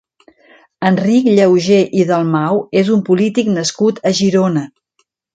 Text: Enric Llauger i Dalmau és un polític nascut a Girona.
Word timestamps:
Enric 0.87 1.27
Llauger 1.39 1.81
i 1.99 2.05
Dalmau 2.11 2.61
és 2.81 2.89
un 2.95 3.03
polític 3.09 3.51
nascut 3.59 3.99
a 4.11 4.15
Girona. 4.21 4.65